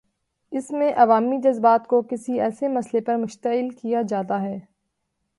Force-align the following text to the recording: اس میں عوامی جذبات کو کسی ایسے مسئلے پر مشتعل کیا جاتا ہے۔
اس 0.51 0.71
میں 0.71 0.93
عوامی 0.95 1.37
جذبات 1.43 1.87
کو 1.87 2.01
کسی 2.01 2.41
ایسے 2.41 2.67
مسئلے 2.67 3.01
پر 3.01 3.15
مشتعل 3.15 3.69
کیا 3.69 4.01
جاتا 4.01 4.41
ہے۔ 4.41 4.59